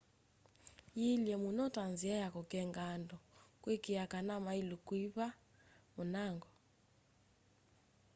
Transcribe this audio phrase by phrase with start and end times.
[0.97, 3.17] yĩĩlye mũno ta nzĩa ya kũkenga andũ
[3.61, 5.27] kũĩkĩĩa kana maĩlũ kũĩva
[5.95, 6.49] mũnango